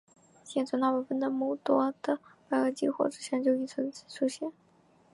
[0.43, 2.17] 现存大部分的目多在
[2.49, 4.51] 白垩纪或之前就已出现。